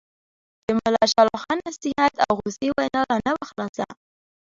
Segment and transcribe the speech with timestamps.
[0.65, 3.85] د ملا شال اخُند نصیحت او غوسې وینا لا نه وه خلاصه.